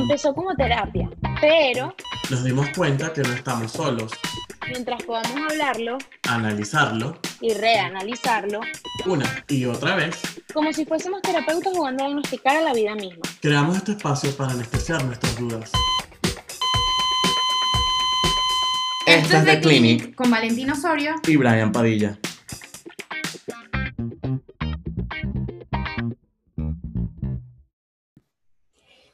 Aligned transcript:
Empezó 0.00 0.34
como 0.34 0.54
terapia, 0.54 1.08
pero 1.40 1.94
Nos 2.30 2.44
dimos 2.44 2.68
cuenta 2.76 3.12
que 3.12 3.22
no 3.22 3.32
estamos 3.32 3.72
solos. 3.72 4.12
mientras 4.68 5.02
podamos 5.02 5.50
hablarlo 5.50 5.98
Analizarlo 6.28 7.18
y 7.40 7.52
reanalizarlo, 7.54 8.60
una 9.06 9.44
y 9.48 9.64
otra 9.64 9.96
vez, 9.96 10.20
como 10.54 10.72
si 10.72 10.84
fuésemos 10.84 11.20
terapeutas 11.22 11.72
jugando 11.74 12.04
a 12.04 12.06
diagnosticar 12.06 12.56
a 12.56 12.60
la 12.62 12.72
vida 12.72 12.94
misma. 12.94 13.22
creamos 13.40 13.76
este 13.78 13.92
espacio 13.92 14.34
para 14.36 14.52
anestesiar 14.52 15.02
nuestras 15.04 15.36
dudas. 15.38 15.70
Esto 19.06 19.36
es 19.38 19.44
The 19.44 19.60
Clinic 19.60 20.14
con 20.14 20.30
Valentín 20.30 20.70
Osorio. 20.70 21.14
Y 21.26 21.36
Brian 21.36 21.72
Padilla. 21.72 22.16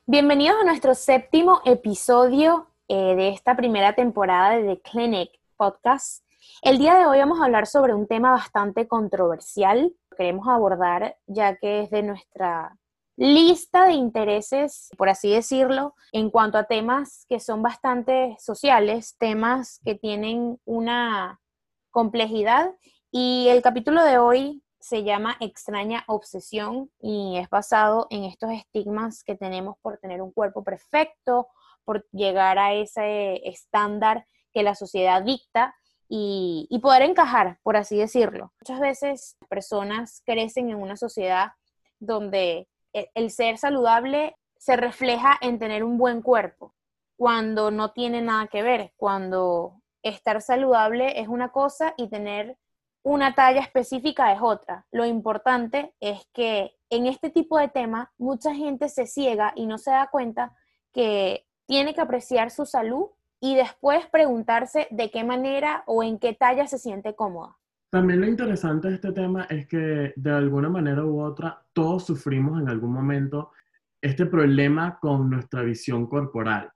Bienvenidos 0.09 0.59
a 0.61 0.65
nuestro 0.65 0.95
séptimo 0.95 1.63
episodio 1.65 2.69
eh, 2.87 3.17
de 3.17 3.31
esta 3.31 3.57
primera 3.57 3.97
temporada 3.97 4.57
de 4.57 4.77
The 4.77 4.81
Clinic 4.83 5.33
Podcast. 5.57 6.25
El 6.63 6.79
día 6.79 6.95
de 6.95 7.07
hoy 7.07 7.19
vamos 7.19 7.41
a 7.41 7.47
hablar 7.47 7.67
sobre 7.67 7.93
un 7.93 8.07
tema 8.07 8.31
bastante 8.31 8.87
controversial. 8.87 9.93
que 10.11 10.17
Queremos 10.17 10.47
abordar 10.47 11.17
ya 11.27 11.57
que 11.57 11.81
es 11.81 11.91
de 11.91 12.05
nuestra 12.05 12.79
lista 13.17 13.87
de 13.87 13.95
intereses, 13.95 14.91
por 14.97 15.09
así 15.09 15.29
decirlo, 15.33 15.97
en 16.13 16.31
cuanto 16.31 16.57
a 16.57 16.69
temas 16.69 17.27
que 17.29 17.41
son 17.41 17.61
bastante 17.61 18.37
sociales, 18.39 19.17
temas 19.19 19.81
que 19.85 19.97
tienen 19.97 20.61
una 20.65 21.41
complejidad. 21.91 22.77
Y 23.11 23.49
el 23.49 23.61
capítulo 23.61 24.05
de 24.05 24.19
hoy 24.19 24.63
se 24.87 25.03
llama 25.03 25.37
Extraña 25.41 26.05
Obsesión 26.07 26.93
y 27.01 27.39
es 27.39 27.51
basado 27.51 28.07
en 28.09 28.23
estos 28.23 28.53
estigmas 28.53 29.25
que 29.25 29.35
tenemos 29.35 29.77
por 29.83 29.99
tener 29.99 30.23
un 30.23 30.31
cuerpo 30.31 30.63
perfecto, 30.63 31.49
por 31.85 32.07
llegar 32.13 32.57
a 32.61 32.73
ese 32.73 33.49
estándar 33.49 34.29
que 34.53 34.63
la 34.63 34.77
sociedad 34.77 35.25
dicta 35.25 35.75
y, 36.09 36.69
poder 36.81 37.03
encajar, 37.03 37.59
por 37.65 37.77
así 37.77 37.99
decirlo. 37.99 38.53
Muchas 38.61 38.79
veces 38.79 39.37
personas 39.49 40.23
crecen 40.25 40.71
en 40.71 40.77
una 40.77 40.97
sociedad 40.97 41.51
donde 41.99 42.69
el, 42.93 43.09
el 43.15 43.33
ser 43.33 43.59
saludable 43.59 44.37
se 44.57 44.77
refleja 44.77 45.37
en 45.41 45.59
tener 45.59 45.83
un 45.83 45.99
buen 45.99 46.23
cuerpo, 46.23 46.77
cuando 47.17 47.73
no 47.73 47.91
tiene 47.91 48.23
nada 48.23 48.47
que 48.47 48.63
ver, 48.63 48.93
cuando 48.97 49.83
estar 50.05 50.41
saludable 50.41 51.21
es 51.21 51.27
una 51.27 51.49
cosa 51.49 51.93
y 51.97 52.09
tener 52.09 52.57
una 53.07 53.37
talla 53.37 53.61
específica 53.61 54.33
es 54.33 54.41
otra. 54.43 54.85
Lo 54.91 55.07
importante 55.07 55.95
es 56.01 56.29
que 56.35 56.73
en 56.91 57.07
este 57.07 57.31
tipo 57.31 57.57
de 57.57 57.69
temas 57.69 58.09
mucha 58.19 58.53
gente 58.53 58.89
se 58.89 59.07
ciega 59.07 59.53
y 59.55 59.67
no 59.67 59.79
se 59.79 59.93
da 59.93 60.09
cuenta 60.11 60.57
que 60.93 61.47
tiene 61.67 61.95
que 61.95 62.01
apreciar 62.01 62.51
su 62.51 62.67
salud 62.67 63.07
y 63.41 63.55
después 63.55 64.05
preguntarse 64.07 64.89
de 64.91 65.13
qué 65.13 65.23
manera 65.23 65.85
o 65.87 66.03
en 66.03 66.19
qué 66.19 66.33
talla 66.33 66.67
se 66.67 66.79
siente 66.79 67.15
cómoda. 67.15 67.57
También 67.91 68.23
lo 68.23 68.27
interesante 68.27 68.89
de 68.89 68.97
este 68.97 69.13
tema 69.13 69.47
es 69.51 69.69
que 69.69 70.13
de 70.17 70.31
alguna 70.33 70.69
manera 70.69 71.05
u 71.05 71.21
otra 71.21 71.63
todos 71.73 72.07
sufrimos 72.07 72.61
en 72.61 72.69
algún 72.69 72.93
momento 72.93 73.53
este 74.01 74.27
problema 74.27 74.99
con 75.01 75.31
nuestra 75.31 75.63
visión 75.63 76.09
corporal. 76.09 76.73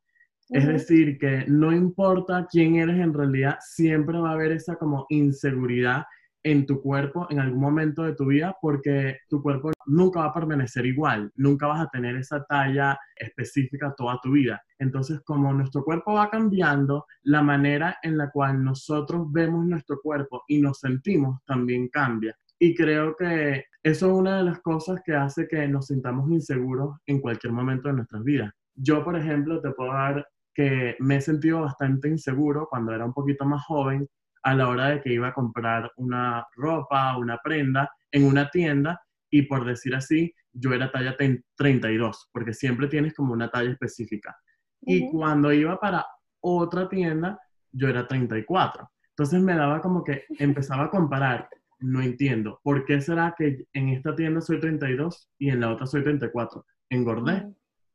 Es 0.49 0.67
decir, 0.67 1.19
que 1.19 1.45
no 1.49 1.73
importa 1.73 2.47
quién 2.49 2.77
eres 2.77 3.01
en 3.01 3.15
realidad, 3.15 3.59
siempre 3.61 4.19
va 4.19 4.31
a 4.31 4.35
haber 4.35 4.53
esa 4.53 4.77
como 4.77 5.07
inseguridad 5.09 6.05
en 6.43 6.67
tu 6.67 6.81
cuerpo 6.81 7.27
en 7.31 7.39
algún 7.39 7.61
momento 7.61 8.03
de 8.03 8.15
tu 8.15 8.27
vida 8.27 8.57
porque 8.61 9.19
tu 9.29 9.43
cuerpo 9.43 9.71
nunca 9.87 10.21
va 10.21 10.27
a 10.27 10.35
permanecer 10.35 10.87
igual, 10.87 11.31
nunca 11.37 11.67
vas 11.67 11.81
a 11.81 11.91
tener 11.91 12.17
esa 12.17 12.45
talla 12.45 12.99
específica 13.17 13.95
toda 13.97 14.19
tu 14.23 14.33
vida. 14.33 14.63
Entonces, 14.79 15.21
como 15.21 15.53
nuestro 15.53 15.85
cuerpo 15.85 16.15
va 16.15 16.31
cambiando, 16.31 17.07
la 17.23 17.43
manera 17.43 17.99
en 18.03 18.17
la 18.17 18.31
cual 18.31 18.65
nosotros 18.65 19.31
vemos 19.31 19.67
nuestro 19.67 20.01
cuerpo 20.01 20.43
y 20.49 20.61
nos 20.61 20.79
sentimos 20.79 21.41
también 21.45 21.89
cambia. 21.89 22.35
Y 22.59 22.75
creo 22.75 23.15
que 23.17 23.65
eso 23.83 24.07
es 24.07 24.13
una 24.13 24.39
de 24.39 24.45
las 24.45 24.61
cosas 24.61 25.01
que 25.05 25.15
hace 25.15 25.49
que 25.49 25.67
nos 25.67 25.87
sintamos 25.87 26.31
inseguros 26.31 26.97
en 27.07 27.21
cualquier 27.21 27.53
momento 27.53 27.89
de 27.89 27.95
nuestras 27.95 28.23
vidas. 28.23 28.53
Yo, 28.75 29.03
por 29.05 29.17
ejemplo, 29.17 29.61
te 29.61 29.71
puedo 29.73 29.93
dar 29.93 30.27
que 30.55 30.97
me 30.99 31.17
he 31.17 31.21
sentido 31.21 31.63
bastante 31.63 32.09
inseguro 32.09 32.67
cuando 32.69 32.93
era 32.93 33.05
un 33.05 33.13
poquito 33.13 33.45
más 33.45 33.65
joven 33.65 34.07
a 34.43 34.55
la 34.55 34.69
hora 34.69 34.89
de 34.91 35.01
que 35.01 35.13
iba 35.13 35.29
a 35.29 35.35
comprar 35.35 35.91
una 35.97 36.47
ropa, 36.57 37.17
una 37.17 37.39
prenda 37.39 37.91
en 38.11 38.25
una 38.25 38.49
tienda 38.51 39.01
y 39.31 39.43
por 39.43 39.65
decir 39.65 39.95
así, 39.95 40.35
yo 40.53 40.73
era 40.73 40.91
talla 40.91 41.17
ten- 41.17 41.45
32, 41.57 42.29
porque 42.33 42.53
siempre 42.53 42.89
tienes 42.89 43.15
como 43.15 43.33
una 43.33 43.51
talla 43.51 43.71
específica. 43.71 44.37
Y 44.83 45.09
cuando 45.11 45.53
iba 45.53 45.79
para 45.79 46.07
otra 46.41 46.89
tienda, 46.89 47.39
yo 47.71 47.89
era 47.89 48.09
34. 48.09 48.91
Entonces 49.11 49.41
me 49.43 49.55
daba 49.55 49.81
como 49.81 50.03
que 50.03 50.25
empezaba 50.39 50.85
a 50.85 50.91
comparar, 50.91 51.49
no 51.79 52.01
entiendo, 52.01 52.61
¿por 52.65 52.85
qué 52.87 53.01
será 53.01 53.35
que 53.37 53.65
en 53.75 53.91
esta 53.91 54.17
tienda 54.17 54.41
soy 54.41 54.59
32 54.59 55.31
y 55.39 55.51
en 55.51 55.61
la 55.61 55.71
otra 55.71 55.87
soy 55.87 56.03
34? 56.03 56.65
¿Engordé? 56.89 57.47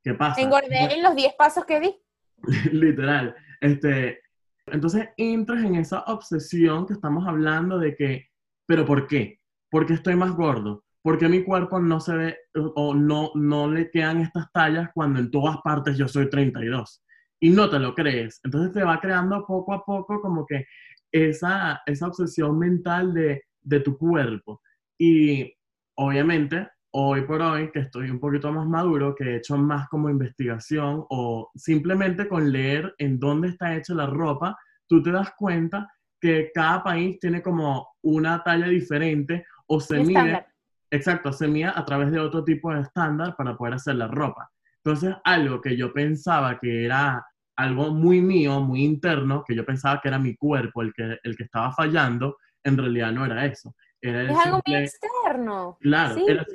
¿Qué 0.03 0.13
pasa? 0.13 0.39
Engordé 0.39 0.93
en 0.93 1.03
los 1.03 1.15
10 1.15 1.33
pasos 1.37 1.65
que 1.65 1.79
di. 1.79 1.95
Literal. 2.71 3.35
Este, 3.59 4.21
entonces 4.67 5.09
entras 5.17 5.63
en 5.63 5.75
esa 5.75 6.01
obsesión 6.07 6.85
que 6.85 6.93
estamos 6.93 7.27
hablando 7.27 7.77
de 7.79 7.95
que, 7.95 8.27
¿pero 8.65 8.85
por 8.85 9.07
qué? 9.07 9.39
¿Por 9.69 9.85
qué 9.85 9.93
estoy 9.93 10.15
más 10.15 10.31
gordo? 10.35 10.83
¿Por 11.01 11.17
qué 11.19 11.27
mi 11.29 11.43
cuerpo 11.43 11.79
no 11.79 11.99
se 11.99 12.15
ve 12.15 12.37
o- 12.75 12.95
no, 12.95 13.31
no 13.35 13.69
le 13.71 13.91
quedan 13.91 14.21
estas 14.21 14.51
tallas 14.51 14.89
cuando 14.93 15.19
en 15.19 15.29
todas 15.31 15.57
partes 15.63 15.97
yo 15.97 16.07
soy 16.07 16.29
32? 16.29 17.03
Y 17.39 17.49
no 17.51 17.69
te 17.69 17.79
lo 17.79 17.93
crees. 17.93 18.39
Entonces 18.43 18.73
te 18.73 18.83
va 18.83 18.99
creando 18.99 19.45
poco 19.45 19.73
a 19.73 19.83
poco 19.85 20.19
como 20.21 20.45
que 20.45 20.65
esa, 21.11 21.81
esa 21.85 22.07
obsesión 22.07 22.57
mental 22.59 23.13
de, 23.13 23.43
de 23.61 23.79
tu 23.81 23.97
cuerpo. 23.97 24.61
Y 24.97 25.53
obviamente, 25.95 26.67
hoy 26.97 27.23
por 27.23 27.41
hoy, 27.41 27.71
que 27.71 27.79
estoy 27.79 28.09
un 28.09 28.19
poquito 28.21 28.51
más 28.53 28.65
maduro, 28.67 29.13
que 29.15 29.25
he 29.25 29.35
hecho 29.37 29.57
más 29.57 29.89
como 29.89 30.09
investigación 30.09 31.03
o 31.09 31.51
simplemente 31.55 32.25
con 32.27 32.49
leer 32.51 32.95
en 32.97 33.19
dónde 33.19 33.49
está 33.49 33.75
hecha 33.75 33.93
la 33.93 34.05
ropa, 34.07 34.57
tú 34.87 35.03
te 35.03 35.11
das 35.11 35.31
cuenta 35.37 35.91
que 36.21 36.51
cada 36.53 36.81
país 36.83 37.19
tiene 37.19 37.41
como 37.41 37.89
una 38.01 38.41
talla 38.43 38.67
diferente 38.67 39.45
o 39.67 39.79
se 39.81 39.99
mide, 39.99 40.19
estándar. 40.19 40.47
exacto, 40.89 41.33
se 41.33 41.47
mide 41.49 41.65
a 41.75 41.83
través 41.83 42.11
de 42.11 42.19
otro 42.19 42.43
tipo 42.45 42.73
de 42.73 42.81
estándar 42.81 43.35
para 43.35 43.57
poder 43.57 43.73
hacer 43.73 43.95
la 43.95 44.07
ropa. 44.07 44.49
Entonces, 44.83 45.15
algo 45.25 45.59
que 45.59 45.75
yo 45.75 45.91
pensaba 45.91 46.57
que 46.59 46.85
era 46.85 47.25
algo 47.57 47.91
muy 47.91 48.21
mío, 48.21 48.61
muy 48.61 48.83
interno, 48.85 49.43
que 49.45 49.53
yo 49.55 49.65
pensaba 49.65 49.99
que 50.01 50.07
era 50.07 50.19
mi 50.19 50.35
cuerpo 50.37 50.81
el 50.81 50.93
que, 50.93 51.17
el 51.23 51.35
que 51.35 51.43
estaba 51.43 51.73
fallando, 51.73 52.37
en 52.63 52.77
realidad 52.77 53.11
no 53.11 53.25
era 53.25 53.45
eso. 53.45 53.75
Era 54.01 54.21
Es 54.23 54.37
algo 54.45 54.61
muy 54.65 54.75
simple- 54.75 54.83
externo. 54.85 55.77
Claro, 55.81 56.15
Sí. 56.15 56.25
era 56.27 56.45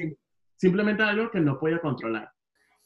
simplemente 0.60 1.03
algo 1.03 1.31
que 1.31 1.41
no 1.41 1.59
podía 1.59 1.81
controlar. 1.81 2.31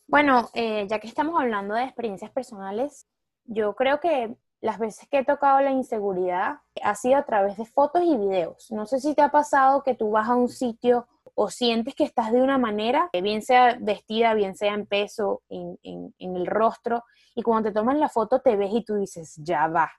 Bueno, 0.07 0.49
eh, 0.55 0.87
ya 0.89 1.01
que 1.01 1.09
estamos 1.09 1.41
hablando 1.41 1.75
de 1.75 1.83
experiencias 1.85 2.31
personales, 2.31 3.09
yo 3.45 3.75
creo 3.75 3.99
que 4.01 4.37
las 4.61 4.79
veces 4.79 5.09
que 5.09 5.19
he 5.19 5.25
tocado 5.25 5.61
la 5.61 5.73
inseguridad 5.73 6.59
ha 6.83 6.95
sido 6.95 7.17
a 7.19 7.25
través 7.25 7.57
de 7.57 7.67
fotos 7.67 8.03
y 8.05 8.17
videos. 8.17 8.71
No 8.71 8.87
sé 8.87 9.01
si 9.01 9.15
te 9.15 9.23
ha 9.23 9.31
pasado 9.31 9.83
que 9.83 9.95
tú 9.95 10.11
vas 10.13 10.29
a 10.29 10.35
un 10.37 10.49
sitio 10.49 11.09
o 11.35 11.51
sientes 11.51 11.95
que 11.97 12.05
estás 12.05 12.33
de 12.33 12.41
una 12.43 12.59
manera, 12.59 13.09
eh, 13.13 13.21
bien 13.23 13.43
sea 13.43 13.77
vestida, 13.81 14.35
bien 14.35 14.55
sea 14.55 14.73
en 14.75 14.87
peso, 14.87 15.43
en, 15.49 15.77
en- 15.83 16.15
el 16.37 16.47
rostro, 16.47 17.03
y 17.35 17.43
cuando 17.43 17.69
te 17.71 17.75
toman 17.75 17.99
la 17.99 18.09
foto 18.09 18.41
te 18.41 18.57
ves 18.57 18.71
y 18.73 18.85
tú 18.85 18.95
dices, 18.97 19.35
ya 19.43 19.67
va, 19.67 19.91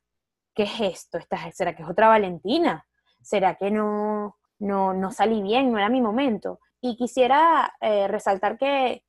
¿qué 0.54 0.64
es 0.64 0.80
esto? 0.82 1.18
¿Esta- 1.18 1.52
¿Será 1.52 1.76
que 1.76 1.84
es 1.84 1.90
otra 1.90 2.08
Valentina? 2.08 2.86
¿Será 3.22 3.56
que 3.56 3.70
no, 3.72 4.38
no, 4.60 4.94
no 4.94 5.12
salí 5.12 5.42
bien? 5.42 5.72
¿No 5.72 5.78
era 5.78 5.90
mi 5.90 6.02
momento? 6.02 6.60
Y 6.86 6.96
quisiera 6.98 7.74
eh, 7.82 8.08
resaltar 8.08 8.60
que 8.60 9.02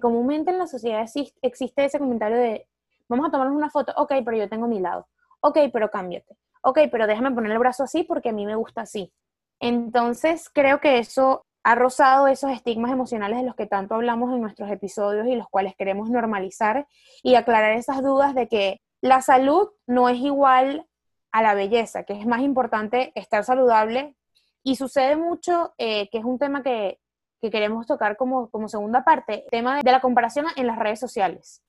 comúnmente 0.00 0.50
en 0.50 0.56
la 0.56 0.66
sociedad 0.66 1.02
existe, 1.02 1.38
existe 1.42 1.84
ese 1.84 1.98
comentario 1.98 2.38
de, 2.38 2.66
vamos 3.06 3.28
a 3.28 3.30
tomarnos 3.30 3.54
una 3.54 3.68
foto, 3.68 3.92
ok, 3.98 4.14
pero 4.24 4.34
yo 4.34 4.48
tengo 4.48 4.66
mi 4.66 4.80
lado, 4.80 5.06
ok, 5.40 5.58
pero 5.70 5.90
cámbiate, 5.90 6.38
ok, 6.62 6.78
pero 6.90 7.06
déjame 7.06 7.32
poner 7.32 7.52
el 7.52 7.58
brazo 7.58 7.84
así 7.84 8.02
porque 8.02 8.30
a 8.30 8.32
mí 8.32 8.46
me 8.46 8.54
gusta 8.54 8.80
así. 8.80 9.12
Entonces, 9.60 10.48
creo 10.48 10.80
que 10.80 11.00
eso 11.00 11.44
ha 11.64 11.74
rozado 11.74 12.28
esos 12.28 12.50
estigmas 12.50 12.92
emocionales 12.92 13.40
de 13.40 13.44
los 13.44 13.54
que 13.54 13.66
tanto 13.66 13.94
hablamos 13.94 14.32
en 14.32 14.40
nuestros 14.40 14.70
episodios 14.70 15.26
y 15.26 15.36
los 15.36 15.50
cuales 15.50 15.76
queremos 15.76 16.08
normalizar 16.08 16.88
y 17.22 17.34
aclarar 17.34 17.72
esas 17.72 18.02
dudas 18.02 18.34
de 18.34 18.48
que 18.48 18.80
la 19.02 19.20
salud 19.20 19.68
no 19.86 20.08
es 20.08 20.16
igual 20.16 20.86
a 21.30 21.42
la 21.42 21.52
belleza, 21.52 22.04
que 22.04 22.14
es 22.14 22.26
más 22.26 22.40
importante 22.40 23.12
estar 23.14 23.44
saludable. 23.44 24.16
Y 24.62 24.76
sucede 24.76 25.16
mucho, 25.16 25.74
eh, 25.76 26.08
que 26.08 26.18
es 26.18 26.24
un 26.24 26.38
tema 26.38 26.62
que, 26.62 26.98
que 27.40 27.50
queremos 27.50 27.86
tocar 27.86 28.16
como, 28.16 28.50
como 28.50 28.68
segunda 28.68 29.04
parte, 29.04 29.44
el 29.44 29.50
tema 29.50 29.76
de, 29.76 29.82
de 29.82 29.92
la 29.92 30.00
comparación 30.00 30.46
en 30.56 30.66
las 30.66 30.78
redes 30.78 31.00
sociales, 31.00 31.62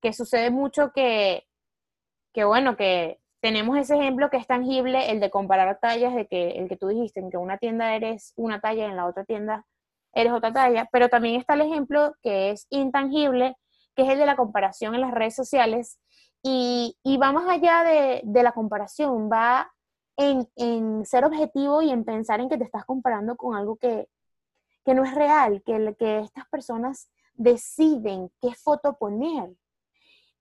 que 0.00 0.12
sucede 0.12 0.50
mucho 0.50 0.92
que, 0.92 1.46
que 2.32 2.44
bueno, 2.44 2.76
que 2.76 3.18
tenemos 3.40 3.78
ese 3.78 3.94
ejemplo 3.94 4.30
que 4.30 4.36
es 4.38 4.46
tangible, 4.46 5.10
el 5.10 5.20
de 5.20 5.30
comparar 5.30 5.78
tallas, 5.80 6.14
de 6.14 6.26
que 6.26 6.50
el 6.58 6.68
que 6.68 6.76
tú 6.76 6.88
dijiste, 6.88 7.20
en 7.20 7.30
que 7.30 7.36
una 7.36 7.58
tienda 7.58 7.94
eres 7.94 8.32
una 8.36 8.60
talla 8.60 8.86
y 8.86 8.90
en 8.90 8.96
la 8.96 9.06
otra 9.06 9.24
tienda 9.24 9.64
eres 10.12 10.32
otra 10.32 10.52
talla, 10.52 10.88
pero 10.90 11.08
también 11.08 11.36
está 11.36 11.54
el 11.54 11.60
ejemplo 11.60 12.14
que 12.22 12.50
es 12.50 12.66
intangible, 12.70 13.56
que 13.94 14.02
es 14.02 14.08
el 14.08 14.18
de 14.18 14.26
la 14.26 14.36
comparación 14.36 14.94
en 14.94 15.02
las 15.02 15.12
redes 15.12 15.34
sociales. 15.36 16.00
Y, 16.42 16.96
va 17.20 17.32
más 17.32 17.48
allá 17.48 17.82
de, 17.84 18.42
la 18.42 18.52
comparación, 18.52 19.30
va 19.30 19.70
en, 20.16 21.04
ser 21.04 21.24
objetivo 21.24 21.82
y 21.82 21.90
en 21.90 22.04
pensar 22.04 22.40
en 22.40 22.48
que 22.48 22.58
te 22.58 22.64
estás 22.64 22.84
comparando 22.84 23.36
con 23.36 23.56
algo 23.56 23.76
que, 23.76 24.08
no 24.94 25.04
es 25.04 25.14
real, 25.14 25.62
que, 25.64 25.94
que 25.98 26.20
estas 26.20 26.46
personas 26.48 27.10
deciden 27.34 28.30
qué 28.40 28.54
foto 28.54 28.96
poner. 28.96 29.50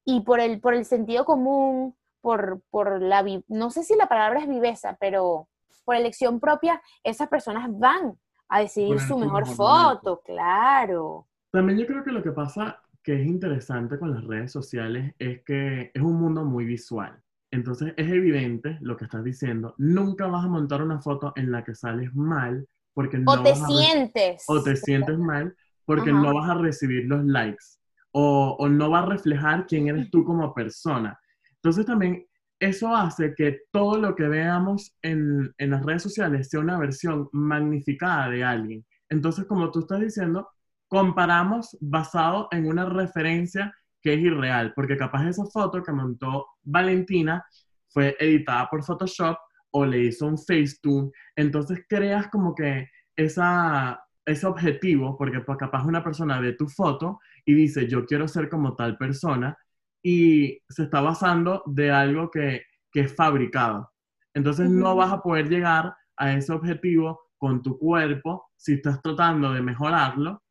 Y 0.03 0.21
por 0.21 0.39
el, 0.39 0.59
por 0.59 0.74
el 0.74 0.86
sentido 0.86 1.25
común, 1.25 1.95
por, 2.21 2.62
por 2.69 3.01
la, 3.01 3.24
no 3.47 3.69
sé 3.69 3.83
si 3.83 3.95
la 3.95 4.07
palabra 4.07 4.39
es 4.39 4.47
viveza, 4.47 4.97
pero 5.00 5.47
por 5.83 5.95
elección 5.95 6.39
propia, 6.39 6.81
esas 7.03 7.27
personas 7.27 7.68
van 7.71 8.18
a 8.50 8.59
decidir 8.59 9.00
su 9.00 9.18
mejor, 9.18 9.45
foto, 9.47 10.21
claro. 10.24 11.27
También 11.51 11.80
yo 11.80 11.86
creo 11.86 12.03
que 12.03 12.12
lo 12.12 12.24
que 12.24 12.31
pasa 12.31 12.81
que 13.03 13.21
es 13.21 13.27
interesante 13.27 14.00
con 14.00 14.12
las 14.12 14.24
redes 14.24 14.51
sociales 14.51 15.13
es 15.19 15.44
que 15.44 15.91
es 15.94 16.01
un 16.01 16.19
mundo 16.19 16.44
muy 16.44 16.65
visual. 16.65 17.21
Entonces 17.51 17.94
es 17.95 18.12
evidente 18.12 18.77
lo 18.81 18.98
que 18.98 19.06
estás 19.06 19.24
diciendo. 19.24 19.75
Nunca 19.77 20.27
vas 20.27 20.44
a 20.44 20.50
montar 20.50 20.81
una 20.81 21.00
foto 21.00 21.31
en 21.36 21.51
la 21.51 21.63
que 21.63 21.75
sales 21.75 22.13
mal 22.15 22.68
porque 22.95 23.19
no 23.19 23.31
o 23.31 23.44
te 23.44 23.53
sientes 23.53 24.44
o 24.47 24.63
te 24.63 24.75
sientes 24.75 25.19
mal 25.19 25.56
porque 25.86 26.12
no 26.12 26.33
vas 26.33 26.50
a 26.50 26.56
recibir 26.56 27.06
los 27.06 27.24
likes 27.25 27.63
o, 28.12 28.56
o 28.57 28.68
no 28.68 28.89
va 28.89 29.00
a 29.00 29.06
reflejar 29.06 29.68
quién 29.68 29.89
eres 29.89 30.09
tú 30.09 30.24
como 30.24 30.51
persona. 30.51 31.19
Entonces 31.57 31.86
también 31.86 32.25
eso 32.59 32.95
hace 32.95 33.36
que 33.36 33.59
todo 33.71 34.00
lo 34.00 34.15
que 34.15 34.27
veamos 34.27 34.95
en, 35.03 35.53
en, 35.57 35.69
las 35.69 35.86
redes 35.86 36.03
sociales 36.03 36.50
sea 36.50 36.62
una 36.62 36.80
versión 36.80 37.30
magnificada 37.33 38.30
de 38.30 38.44
alguien. 38.44 38.86
Entonces, 39.09 39.45
como 39.45 39.69
tú 39.71 39.80
estás 39.81 40.00
diciendo, 40.00 40.50
comparamos 40.88 41.77
basado 41.81 42.48
en 42.51 42.68
una 42.68 42.86
referencia 42.86 43.75
que 44.01 44.13
es 44.13 44.19
irreal, 44.19 44.71
porque 44.75 44.98
capaz 44.98 45.27
esa 45.27 45.45
foto 45.45 45.83
que 45.83 45.91
montó 45.91 46.45
Valentina 46.63 47.45
fue 47.89 48.15
editada 48.19 48.69
por 48.69 48.83
Photoshop 48.83 49.38
o 49.77 49.86
le 49.86 50.06
hizo 50.06 50.25
un 50.25 50.38
Facetune, 50.38 51.12
entonces 51.36 51.83
creas 51.89 52.30
como 52.30 52.56
que 52.56 52.88
esa, 53.13 54.00
ese 54.25 54.48
objetivo, 54.48 55.18
porque 55.18 55.42
pues, 55.42 55.57
capaz 55.57 55.86
una 55.86 56.01
persona 56.01 56.39
ve 56.39 56.54
tu 56.54 56.69
foto 56.69 57.19
y 57.44 57.54
dice, 57.54 57.86
yo 57.86 58.06
quiero 58.06 58.25
ser 58.30 58.48
como 58.48 58.74
tal 58.77 58.98
persona, 58.98 59.57
y 60.01 60.62
se 60.69 60.83
está 60.83 61.01
basando 61.01 61.62
de 61.66 61.92
algo 61.92 62.31
que, 62.31 62.62
que 62.89 63.01
es 63.01 63.13
fabricado. 63.13 63.92
Entonces 64.33 64.69
no 64.69 64.95
vas 64.95 65.12
a 65.12 65.22
poder 65.22 65.50
llegar 65.50 65.94
a 66.16 66.33
ese 66.33 66.54
objetivo 66.54 67.19
con 67.38 67.62
tu 67.62 67.77
cuerpo 67.77 68.45
si 68.56 68.75
estás 68.75 69.01
tratando 69.01 69.51
de 69.51 69.62
mejorarlo, 69.62 70.42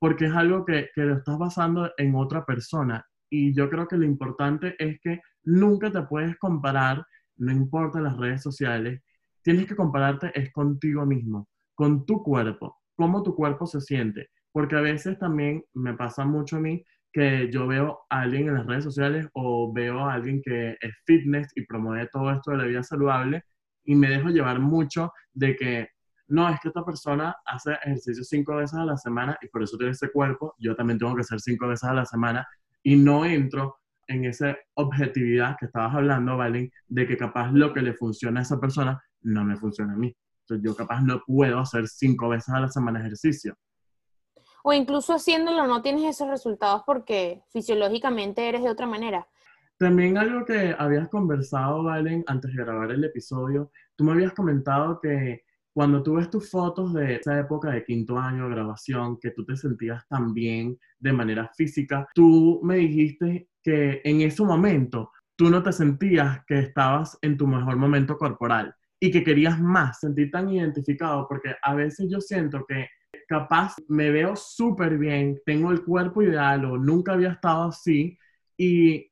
porque 0.00 0.24
es 0.24 0.32
algo 0.32 0.64
que, 0.64 0.88
que 0.92 1.02
lo 1.02 1.18
estás 1.18 1.38
basando 1.38 1.92
en 1.96 2.16
otra 2.16 2.44
persona. 2.44 3.06
Y 3.30 3.54
yo 3.54 3.70
creo 3.70 3.86
que 3.86 3.96
lo 3.96 4.04
importante 4.04 4.74
es 4.76 4.98
que 5.00 5.20
nunca 5.44 5.92
te 5.92 6.02
puedes 6.02 6.36
comparar, 6.38 7.06
no 7.36 7.52
importa 7.52 8.00
las 8.00 8.16
redes 8.16 8.42
sociales, 8.42 9.00
tienes 9.42 9.66
que 9.66 9.76
compararte 9.76 10.30
es 10.38 10.52
contigo 10.52 11.04
mismo, 11.06 11.48
con 11.74 12.06
tu 12.06 12.22
cuerpo, 12.22 12.80
cómo 12.96 13.22
tu 13.22 13.34
cuerpo 13.34 13.66
se 13.66 13.80
siente. 13.80 14.30
Porque 14.52 14.76
a 14.76 14.80
veces 14.80 15.18
también 15.18 15.64
me 15.72 15.94
pasa 15.94 16.24
mucho 16.24 16.56
a 16.56 16.60
mí 16.60 16.84
que 17.12 17.50
yo 17.50 17.66
veo 17.66 18.00
a 18.08 18.22
alguien 18.22 18.48
en 18.48 18.54
las 18.54 18.66
redes 18.66 18.84
sociales 18.84 19.28
o 19.34 19.72
veo 19.72 20.00
a 20.00 20.14
alguien 20.14 20.40
que 20.42 20.76
es 20.80 20.92
fitness 21.04 21.48
y 21.54 21.66
promueve 21.66 22.08
todo 22.12 22.30
esto 22.30 22.52
de 22.52 22.58
la 22.58 22.64
vida 22.64 22.82
saludable 22.82 23.44
y 23.84 23.94
me 23.94 24.08
dejo 24.08 24.28
llevar 24.28 24.60
mucho 24.60 25.12
de 25.32 25.56
que 25.56 25.88
no, 26.28 26.48
es 26.48 26.58
que 26.60 26.68
esta 26.68 26.84
persona 26.84 27.36
hace 27.44 27.72
ejercicio 27.72 28.24
cinco 28.24 28.56
veces 28.56 28.78
a 28.78 28.84
la 28.84 28.96
semana 28.96 29.36
y 29.42 29.48
por 29.48 29.62
eso 29.62 29.76
tiene 29.76 29.92
ese 29.92 30.10
cuerpo, 30.10 30.54
yo 30.58 30.74
también 30.74 30.98
tengo 30.98 31.14
que 31.14 31.20
hacer 31.20 31.40
cinco 31.40 31.68
veces 31.68 31.84
a 31.84 31.92
la 31.92 32.06
semana 32.06 32.46
y 32.82 32.96
no 32.96 33.24
entro 33.26 33.81
en 34.06 34.24
esa 34.24 34.56
objetividad 34.74 35.56
que 35.58 35.66
estabas 35.66 35.94
hablando, 35.94 36.36
Valen, 36.36 36.70
de 36.88 37.06
que 37.06 37.16
capaz 37.16 37.52
lo 37.52 37.72
que 37.72 37.82
le 37.82 37.94
funciona 37.94 38.40
a 38.40 38.42
esa 38.42 38.60
persona 38.60 39.02
no 39.22 39.44
me 39.44 39.56
funciona 39.56 39.92
a 39.94 39.96
mí. 39.96 40.14
Entonces 40.42 40.64
yo 40.64 40.76
capaz 40.76 41.00
no 41.02 41.22
puedo 41.26 41.58
hacer 41.58 41.86
cinco 41.88 42.28
veces 42.28 42.54
a 42.54 42.60
la 42.60 42.68
semana 42.68 43.00
ejercicio 43.00 43.56
o 44.62 44.72
incluso 44.72 45.14
haciéndolo 45.14 45.66
no 45.66 45.82
tienes 45.82 46.04
esos 46.04 46.28
resultados 46.28 46.82
porque 46.86 47.42
fisiológicamente 47.50 48.48
eres 48.48 48.62
de 48.62 48.70
otra 48.70 48.86
manera. 48.86 49.26
También 49.78 50.16
algo 50.16 50.44
que 50.44 50.74
habías 50.78 51.08
conversado, 51.08 51.82
Valen, 51.82 52.22
antes 52.26 52.54
de 52.54 52.62
grabar 52.62 52.92
el 52.92 53.02
episodio, 53.04 53.72
tú 53.96 54.04
me 54.04 54.12
habías 54.12 54.32
comentado 54.32 55.00
que 55.00 55.42
cuando 55.72 56.02
tú 56.02 56.14
ves 56.14 56.30
tus 56.30 56.50
fotos 56.50 56.92
de 56.92 57.16
esa 57.16 57.38
época 57.38 57.70
de 57.70 57.84
quinto 57.84 58.18
año 58.18 58.44
de 58.44 58.54
grabación, 58.54 59.18
que 59.18 59.30
tú 59.30 59.44
te 59.44 59.56
sentías 59.56 60.06
tan 60.08 60.34
bien 60.34 60.78
de 60.98 61.12
manera 61.12 61.50
física, 61.56 62.06
tú 62.14 62.60
me 62.62 62.76
dijiste 62.76 63.48
que 63.62 64.00
en 64.04 64.20
ese 64.20 64.42
momento 64.42 65.12
tú 65.36 65.48
no 65.50 65.62
te 65.62 65.72
sentías 65.72 66.44
que 66.46 66.58
estabas 66.58 67.18
en 67.22 67.36
tu 67.36 67.46
mejor 67.46 67.76
momento 67.76 68.18
corporal 68.18 68.74
y 69.00 69.10
que 69.10 69.24
querías 69.24 69.60
más, 69.60 70.00
sentir 70.00 70.30
tan 70.30 70.48
identificado, 70.50 71.26
porque 71.28 71.54
a 71.62 71.74
veces 71.74 72.08
yo 72.10 72.20
siento 72.20 72.64
que 72.68 72.86
capaz 73.26 73.76
me 73.88 74.10
veo 74.10 74.36
súper 74.36 74.98
bien, 74.98 75.40
tengo 75.44 75.72
el 75.72 75.82
cuerpo 75.84 76.22
ideal 76.22 76.64
o 76.66 76.76
nunca 76.78 77.14
había 77.14 77.32
estado 77.32 77.64
así 77.64 78.16
y 78.56 79.10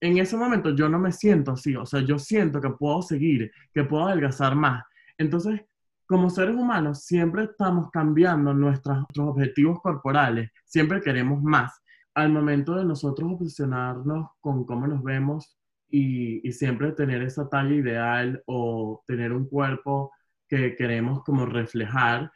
en 0.00 0.18
ese 0.18 0.36
momento 0.36 0.74
yo 0.74 0.88
no 0.88 0.98
me 0.98 1.12
siento 1.12 1.52
así, 1.52 1.74
o 1.76 1.86
sea, 1.86 2.00
yo 2.00 2.18
siento 2.18 2.60
que 2.60 2.70
puedo 2.70 3.02
seguir, 3.02 3.50
que 3.72 3.84
puedo 3.84 4.06
adelgazar 4.06 4.54
más. 4.54 4.84
Entonces, 5.16 5.62
como 6.06 6.30
seres 6.30 6.54
humanos, 6.54 7.04
siempre 7.04 7.44
estamos 7.44 7.90
cambiando 7.90 8.54
nuestros, 8.54 9.04
objetivos 9.18 9.80
corporales, 9.80 10.50
siempre 10.64 11.00
queremos 11.00 11.42
más. 11.42 11.72
Al 12.14 12.30
momento 12.30 12.74
de 12.74 12.84
nosotros 12.84 13.32
obsesionarnos 13.32 14.30
con 14.40 14.64
cómo 14.64 14.86
nos 14.86 15.02
vemos 15.02 15.58
y, 15.88 16.46
y 16.46 16.52
siempre 16.52 16.92
tener 16.92 17.22
esa 17.22 17.48
talla 17.48 17.74
ideal 17.74 18.42
o 18.46 19.02
tener 19.06 19.32
un 19.32 19.48
cuerpo 19.48 20.12
que 20.48 20.76
queremos 20.76 21.22
como 21.24 21.44
reflejar, 21.44 22.30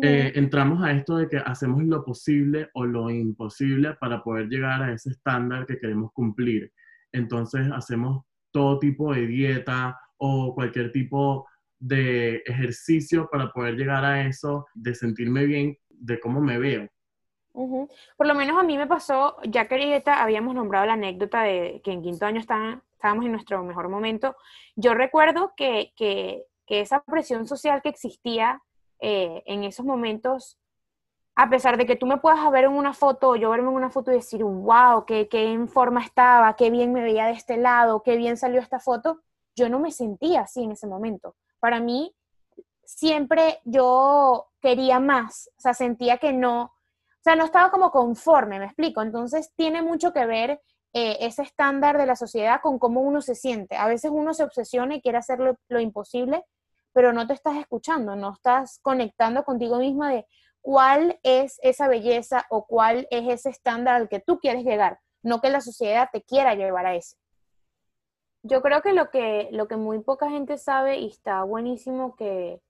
eh, 0.00 0.32
entramos 0.36 0.82
a 0.82 0.92
esto 0.92 1.18
de 1.18 1.28
que 1.28 1.36
hacemos 1.36 1.82
lo 1.84 2.02
posible 2.02 2.70
o 2.72 2.86
lo 2.86 3.10
imposible 3.10 3.94
para 4.00 4.22
poder 4.22 4.48
llegar 4.48 4.82
a 4.82 4.92
ese 4.92 5.10
estándar 5.10 5.66
que 5.66 5.78
queremos 5.78 6.12
cumplir. 6.12 6.72
Entonces 7.12 7.68
hacemos 7.72 8.24
todo 8.50 8.78
tipo 8.78 9.12
de 9.12 9.26
dieta 9.26 9.98
o 10.16 10.54
cualquier 10.54 10.92
tipo 10.92 11.46
de 11.82 12.36
ejercicio 12.46 13.28
para 13.28 13.50
poder 13.50 13.74
llegar 13.74 14.04
a 14.04 14.24
eso, 14.26 14.66
de 14.72 14.94
sentirme 14.94 15.44
bien, 15.46 15.76
de 15.88 16.20
cómo 16.20 16.40
me 16.40 16.56
veo. 16.56 16.88
Por 17.52 18.26
lo 18.26 18.34
menos 18.34 18.56
a 18.58 18.62
mí 18.62 18.78
me 18.78 18.86
pasó, 18.86 19.36
ya 19.42 19.66
que 19.66 19.74
ahorita 19.74 20.22
habíamos 20.22 20.54
nombrado 20.54 20.86
la 20.86 20.92
anécdota 20.94 21.42
de 21.42 21.80
que 21.84 21.90
en 21.90 22.02
quinto 22.02 22.24
año 22.24 22.38
estábamos 22.38 23.24
en 23.24 23.32
nuestro 23.32 23.62
mejor 23.64 23.88
momento, 23.88 24.36
yo 24.76 24.94
recuerdo 24.94 25.52
que, 25.56 25.92
que, 25.96 26.44
que 26.66 26.80
esa 26.80 27.02
presión 27.02 27.46
social 27.46 27.82
que 27.82 27.88
existía 27.88 28.62
eh, 29.00 29.42
en 29.46 29.64
esos 29.64 29.84
momentos, 29.84 30.58
a 31.34 31.50
pesar 31.50 31.76
de 31.76 31.84
que 31.84 31.96
tú 31.96 32.06
me 32.06 32.18
puedas 32.18 32.48
ver 32.52 32.64
en 32.64 32.72
una 32.72 32.94
foto, 32.94 33.34
yo 33.34 33.50
verme 33.50 33.70
en 33.70 33.74
una 33.74 33.90
foto 33.90 34.12
y 34.12 34.16
decir, 34.16 34.44
wow, 34.44 35.04
qué, 35.04 35.28
qué 35.28 35.52
en 35.52 35.68
forma 35.68 36.04
estaba, 36.04 36.54
qué 36.54 36.70
bien 36.70 36.92
me 36.92 37.02
veía 37.02 37.26
de 37.26 37.32
este 37.32 37.56
lado, 37.56 38.04
qué 38.04 38.16
bien 38.16 38.36
salió 38.36 38.60
esta 38.60 38.78
foto, 38.78 39.20
yo 39.56 39.68
no 39.68 39.80
me 39.80 39.90
sentía 39.90 40.42
así 40.42 40.62
en 40.62 40.70
ese 40.70 40.86
momento. 40.86 41.34
Para 41.62 41.78
mí, 41.78 42.12
siempre 42.84 43.60
yo 43.64 44.48
quería 44.60 44.98
más, 44.98 45.48
o 45.56 45.60
sea, 45.60 45.74
sentía 45.74 46.18
que 46.18 46.32
no, 46.32 46.64
o 46.64 47.22
sea, 47.22 47.36
no 47.36 47.44
estaba 47.44 47.70
como 47.70 47.92
conforme, 47.92 48.58
me 48.58 48.64
explico. 48.64 49.00
Entonces, 49.00 49.52
tiene 49.54 49.82
mucho 49.82 50.12
que 50.12 50.26
ver 50.26 50.60
eh, 50.92 51.18
ese 51.20 51.42
estándar 51.42 51.98
de 51.98 52.06
la 52.06 52.16
sociedad 52.16 52.60
con 52.60 52.80
cómo 52.80 53.00
uno 53.02 53.20
se 53.20 53.36
siente. 53.36 53.76
A 53.76 53.86
veces 53.86 54.10
uno 54.12 54.34
se 54.34 54.42
obsesiona 54.42 54.96
y 54.96 55.00
quiere 55.00 55.18
hacer 55.18 55.38
lo 55.68 55.80
imposible 55.80 56.44
pero 56.92 57.12
no 57.12 57.26
te 57.26 57.34
estás 57.34 57.56
escuchando, 57.56 58.16
no 58.16 58.32
estás 58.34 58.78
conectando 58.82 59.44
contigo 59.44 59.78
misma 59.78 60.10
de 60.10 60.26
cuál 60.60 61.18
es 61.22 61.58
esa 61.62 61.88
belleza 61.88 62.46
o 62.50 62.66
cuál 62.66 63.06
es 63.10 63.28
ese 63.28 63.50
estándar 63.50 63.96
al 63.96 64.08
que 64.08 64.20
tú 64.20 64.38
quieres 64.38 64.64
llegar, 64.64 65.00
no 65.22 65.40
que 65.40 65.50
la 65.50 65.60
sociedad 65.60 66.08
te 66.12 66.22
quiera 66.22 66.54
llevar 66.54 66.86
a 66.86 66.94
ese. 66.94 67.16
Yo 68.42 68.60
creo 68.60 68.82
que 68.82 68.92
lo 68.92 69.10
que, 69.10 69.48
lo 69.52 69.68
que 69.68 69.76
muy 69.76 70.00
poca 70.00 70.28
gente 70.28 70.58
sabe 70.58 70.98
y 70.98 71.06
está 71.06 71.44
buenísimo 71.44 72.16
que, 72.16 72.60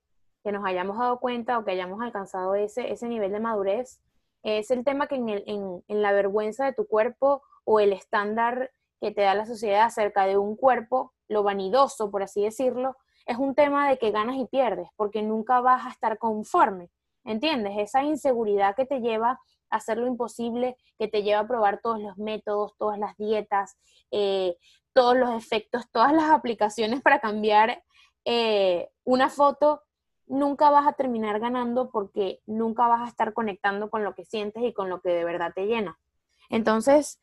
nos 0.43 0.65
hayamos 0.65 0.97
dado 0.97 1.19
cuenta 1.19 1.57
o 1.57 1.63
que 1.63 1.71
hayamos 1.71 2.01
alcanzado 2.01 2.55
ese, 2.55 2.91
ese 2.91 3.07
nivel 3.07 3.31
de 3.31 3.39
madurez 3.39 4.01
es 4.43 4.71
el 4.71 4.83
tema 4.83 5.07
que 5.07 5.15
en, 5.15 5.83
en 5.87 6.01
la 6.01 6.11
vergüenza 6.11 6.65
de 6.65 6.73
tu 6.73 6.85
cuerpo 6.85 7.41
o 7.63 7.79
el 7.79 7.93
estándar 7.93 8.69
que 8.99 9.11
te 9.11 9.21
da 9.21 9.35
la 9.35 9.45
sociedad 9.45 9.83
acerca 9.83 10.25
de 10.25 10.37
un 10.37 10.55
cuerpo, 10.55 11.13
lo 11.27 11.43
vanidoso, 11.43 12.11
por 12.11 12.23
así 12.23 12.43
decirlo, 12.43 12.95
es 13.25 13.37
un 13.37 13.55
tema 13.55 13.89
de 13.89 13.97
que 13.97 14.11
ganas 14.11 14.35
y 14.37 14.45
pierdes, 14.45 14.89
porque 14.95 15.21
nunca 15.21 15.61
vas 15.61 15.85
a 15.85 15.89
estar 15.89 16.17
conforme, 16.17 16.89
¿entiendes? 17.23 17.73
Esa 17.77 18.03
inseguridad 18.03 18.75
que 18.75 18.85
te 18.85 18.99
lleva 18.99 19.39
a 19.69 19.75
hacer 19.77 19.97
lo 19.97 20.07
imposible, 20.07 20.77
que 20.97 21.07
te 21.07 21.23
lleva 21.23 21.41
a 21.41 21.47
probar 21.47 21.79
todos 21.81 22.01
los 22.01 22.17
métodos, 22.17 22.75
todas 22.77 22.99
las 22.99 23.17
dietas, 23.17 23.77
eh, 24.11 24.55
todos 24.93 25.15
los 25.15 25.31
efectos, 25.31 25.89
todas 25.91 26.13
las 26.13 26.29
aplicaciones 26.29 27.01
para 27.01 27.19
cambiar 27.19 27.83
eh, 28.25 28.89
una 29.03 29.29
foto, 29.29 29.81
nunca 30.27 30.69
vas 30.69 30.87
a 30.87 30.93
terminar 30.93 31.39
ganando 31.39 31.89
porque 31.91 32.39
nunca 32.45 32.87
vas 32.87 33.01
a 33.01 33.07
estar 33.09 33.33
conectando 33.33 33.89
con 33.89 34.03
lo 34.03 34.15
que 34.15 34.25
sientes 34.25 34.63
y 34.63 34.73
con 34.73 34.89
lo 34.89 35.01
que 35.01 35.09
de 35.09 35.25
verdad 35.25 35.51
te 35.53 35.65
llena. 35.65 35.99
Entonces, 36.49 37.19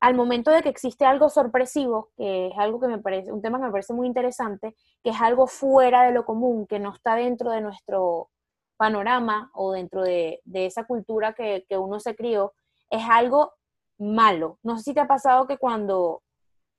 al 0.00 0.14
momento 0.14 0.50
de 0.50 0.62
que 0.62 0.68
existe 0.68 1.06
algo 1.06 1.28
sorpresivo, 1.28 2.10
que 2.16 2.48
es 2.48 2.58
algo 2.58 2.80
que 2.80 2.88
me 2.88 2.98
parece, 2.98 3.32
un 3.32 3.40
tema 3.40 3.58
que 3.58 3.66
me 3.66 3.70
parece 3.70 3.94
muy 3.94 4.06
interesante, 4.06 4.74
que 5.02 5.10
es 5.10 5.20
algo 5.20 5.46
fuera 5.46 6.02
de 6.02 6.12
lo 6.12 6.24
común, 6.24 6.66
que 6.66 6.80
no 6.80 6.92
está 6.92 7.14
dentro 7.14 7.50
de 7.50 7.60
nuestro 7.60 8.28
panorama 8.76 9.50
o 9.54 9.72
dentro 9.72 10.02
de, 10.02 10.40
esa 10.52 10.84
cultura 10.84 11.34
que, 11.34 11.64
que, 11.68 11.78
uno 11.78 12.00
se 12.00 12.16
crió, 12.16 12.52
es 12.90 13.02
algo 13.08 13.52
malo. 13.96 14.58
No 14.62 14.76
sé 14.76 14.84
si 14.84 14.94
te 14.94 15.00
ha 15.00 15.06
pasado 15.06 15.46
que 15.46 15.56
cuando 15.56 16.22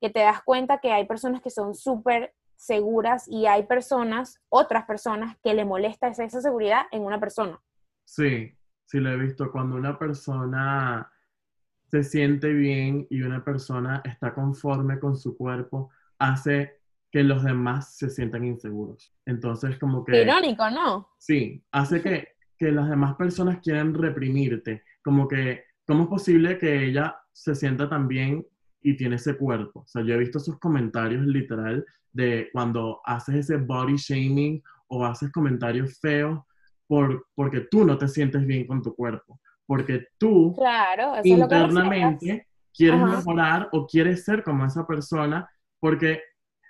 que 0.04 0.10
te 0.10 0.20
das 0.20 0.44
cuenta 0.44 0.80
que 0.80 0.92
hay 0.92 1.06
personas 1.06 1.40
que 1.40 1.50
son 1.50 1.74
súper 1.76 2.34
seguras 2.58 3.26
y 3.26 3.46
hay 3.46 3.64
personas, 3.64 4.42
otras 4.50 4.84
personas, 4.84 5.38
que 5.42 5.54
le 5.54 5.64
molesta 5.64 6.10
esa, 6.10 6.26
esa 6.26 6.42
seguridad 6.42 6.88
en 6.92 7.04
una 7.04 7.22
persona. 7.22 7.58
Sí, 8.04 8.54
sí 8.84 9.00
lo 9.00 9.12
he 9.12 9.16
visto. 9.16 9.50
Cuando 9.50 9.78
una 9.78 9.98
persona 9.98 11.10
se 11.90 12.04
siente 12.04 12.50
bien 12.52 13.08
y 13.10 13.22
una 13.22 13.46
persona 13.46 14.02
está 14.04 14.34
conforme 14.34 15.00
con 15.00 15.16
su 15.16 15.38
cuerpo, 15.38 15.90
hace 16.20 16.82
que 17.10 17.24
los 17.24 17.42
demás 17.42 17.96
se 17.96 18.10
sientan 18.10 18.44
inseguros. 18.44 19.16
Entonces, 19.26 19.80
como 19.80 20.04
que... 20.04 20.22
Irónico, 20.22 20.70
¿no? 20.70 21.12
Sí, 21.18 21.64
hace 21.72 22.02
que, 22.02 22.36
que 22.58 22.74
las 22.74 22.90
demás 22.90 23.16
personas 23.16 23.60
quieran 23.62 23.94
reprimirte. 23.94 24.84
Como 25.02 25.30
que, 25.30 25.64
¿cómo 25.88 26.04
es 26.04 26.10
posible 26.10 26.58
que 26.58 26.88
ella 26.88 27.22
se 27.32 27.56
sienta 27.56 27.88
tan 27.88 28.10
bien 28.10 28.46
y 28.84 28.96
tiene 28.96 29.16
ese 29.16 29.36
cuerpo? 29.38 29.82
O 29.82 29.88
sea, 29.88 30.04
yo 30.04 30.14
he 30.14 30.20
visto 30.20 30.40
sus 30.40 30.60
comentarios 30.60 31.26
literal 31.26 31.86
de 32.12 32.50
cuando 32.54 33.02
haces 33.06 33.36
ese 33.36 33.58
body 33.58 33.96
shaming 33.96 34.62
o 34.88 35.06
haces 35.06 35.32
comentarios 35.32 35.98
feos 36.00 36.40
por, 36.86 37.26
porque 37.34 37.62
tú 37.72 37.86
no 37.86 37.98
te 37.98 38.08
sientes 38.08 38.46
bien 38.46 38.68
con 38.68 38.82
tu 38.82 38.94
cuerpo 38.94 39.40
porque 39.66 40.08
tú 40.18 40.54
claro, 40.56 41.14
internamente 41.24 42.48
quieres 42.76 43.02
mejorar 43.02 43.70
o 43.72 43.88
quieres 43.88 44.24
ser 44.24 44.44
como 44.44 44.66
esa 44.66 44.86
persona, 44.86 45.50
porque 45.80 46.22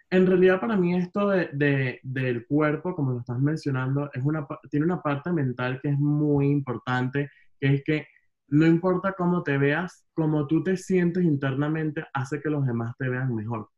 en 0.10 0.27
realidad 0.27 0.60
para 0.60 0.75
mí 0.75 0.96
esto 0.96 1.29
de, 1.29 2.00
del 2.03 2.46
cuerpo, 2.46 2.96
como 2.96 3.13
lo 3.13 3.20
estás 3.20 3.39
mencionando, 3.39 4.10
es 4.13 4.24
una, 4.24 4.46
tiene 4.70 4.86
una 4.86 5.01
parte 5.01 5.32
mental 5.32 5.79
que 5.82 5.89
es 5.89 6.00
muy 6.00 6.48
importante, 6.48 7.29
que 7.60 7.75
es 7.75 7.84
que 7.84 8.08
no 8.47 8.65
importa 8.65 9.13
cómo 9.13 9.43
te 9.43 9.57
veas, 9.57 10.05
como 10.13 10.47
tú 10.47 10.63
te 10.63 10.77
sientes 10.77 11.23
internamente 11.23 12.05
hace 12.13 12.41
que 12.41 12.50
los 12.50 12.65
demás 12.65 12.95
te 12.97 13.09
vean 13.09 13.33
mejor. 13.33 13.69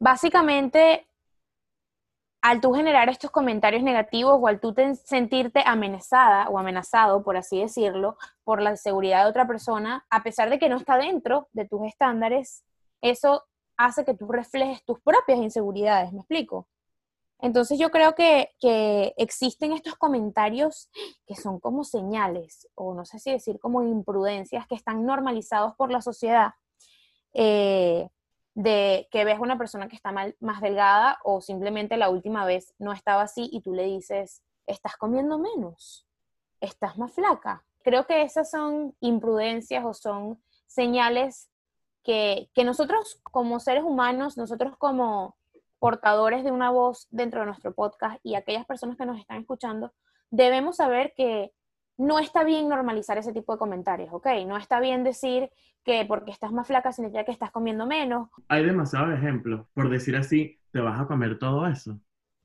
Básicamente, 0.00 1.06
al 2.42 2.60
tú 2.60 2.72
generar 2.72 3.08
estos 3.08 3.30
comentarios 3.30 3.84
negativos 3.84 4.36
o 4.40 4.48
al 4.48 4.58
tú 4.58 4.74
sentirte 5.04 5.62
amenazada 5.64 6.48
o 6.48 6.58
amenazado, 6.58 7.22
por 7.22 7.36
así 7.36 7.60
decirlo, 7.60 8.16
por 8.42 8.60
la 8.60 8.76
seguridad 8.76 9.22
de 9.22 9.30
otra 9.30 9.46
persona, 9.46 10.04
a 10.10 10.24
pesar 10.24 10.50
de 10.50 10.58
que 10.58 10.68
no 10.68 10.76
está 10.76 10.98
dentro 10.98 11.48
de 11.52 11.68
tus 11.68 11.86
estándares, 11.86 12.64
eso 13.00 13.44
hace 13.76 14.04
que 14.04 14.14
tú 14.14 14.26
reflejes 14.30 14.84
tus 14.84 15.00
propias 15.00 15.38
inseguridades, 15.38 16.12
¿me 16.12 16.18
explico? 16.18 16.66
Entonces 17.42 17.76
yo 17.76 17.90
creo 17.90 18.14
que, 18.14 18.52
existen 19.16 19.72
estos 19.72 19.96
comentarios 19.96 20.88
que 21.26 21.34
son 21.34 21.58
como 21.58 21.82
señales, 21.82 22.68
o 22.76 22.94
no 22.94 23.04
sé 23.04 23.18
si 23.18 23.32
decir 23.32 23.58
como 23.58 23.82
imprudencias, 23.82 24.66
que 24.68 24.76
están 24.76 25.04
normalizados 25.04 25.74
por 25.74 25.90
la 25.90 26.00
sociedad. 26.00 26.52
Eh, 27.34 28.08
de 28.54 29.08
que 29.10 29.24
ves 29.24 29.40
una 29.40 29.56
persona 29.56 29.88
que 29.88 29.96
está 29.96 30.12
más 30.12 30.60
delgada 30.60 31.18
o 31.24 31.40
simplemente 31.40 31.96
la 31.96 32.10
última 32.10 32.44
vez 32.44 32.74
no 32.78 32.92
estaba 32.92 33.22
así 33.22 33.48
y 33.50 33.62
tú 33.62 33.72
le 33.72 33.84
dices, 33.84 34.42
estás 34.66 34.96
comiendo 34.96 35.38
menos, 35.38 36.06
estás 36.60 36.98
más 36.98 37.12
flaca. 37.12 37.64
Creo 37.82 38.06
que 38.06 38.22
esas 38.22 38.50
son 38.50 38.94
imprudencias 39.00 39.84
o 39.86 39.94
son 39.94 40.42
señales 40.66 41.48
que, 42.04 42.50
que 42.52 42.64
nosotros 42.64 43.20
como 43.22 43.58
seres 43.58 43.84
humanos, 43.84 44.36
nosotros 44.36 44.76
como 44.76 45.34
portadores 45.82 46.44
de 46.44 46.52
una 46.52 46.70
voz 46.70 47.08
dentro 47.10 47.40
de 47.40 47.46
nuestro 47.46 47.74
podcast 47.74 48.20
y 48.22 48.36
aquellas 48.36 48.64
personas 48.64 48.96
que 48.96 49.04
nos 49.04 49.18
están 49.18 49.40
escuchando, 49.40 49.92
debemos 50.30 50.76
saber 50.76 51.12
que 51.16 51.50
no 51.98 52.20
está 52.20 52.44
bien 52.44 52.68
normalizar 52.68 53.18
ese 53.18 53.32
tipo 53.32 53.52
de 53.52 53.58
comentarios, 53.58 54.10
¿ok? 54.12 54.28
No 54.46 54.56
está 54.56 54.78
bien 54.78 55.02
decir 55.02 55.50
que 55.82 56.04
porque 56.06 56.30
estás 56.30 56.52
más 56.52 56.68
flaca 56.68 56.92
significa 56.92 57.24
que 57.24 57.32
estás 57.32 57.50
comiendo 57.50 57.84
menos. 57.84 58.28
Hay 58.46 58.64
demasiados 58.64 59.12
ejemplos. 59.12 59.66
Por 59.74 59.90
decir 59.90 60.14
así, 60.14 60.56
te 60.70 60.78
vas 60.78 61.00
a 61.00 61.08
comer 61.08 61.36
todo 61.40 61.66
eso. 61.66 61.98